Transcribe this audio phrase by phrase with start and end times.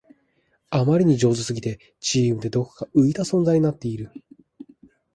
[0.71, 4.11] あまりに上手すぎてチームでどこか浮いた存在になっている